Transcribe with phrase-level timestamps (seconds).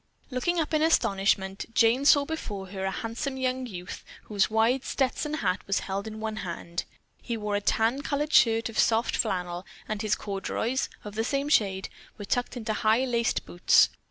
[0.31, 5.61] Looking up in astonishment, Jane saw before her a handsome youth whose wide Stetson hat
[5.67, 6.85] was held in one hand.
[7.21, 11.49] He wore a tan colored shirt of soft flannel, and his corduroys, of the same
[11.49, 11.87] shade,
[12.17, 13.89] were tucked into high, laced boots.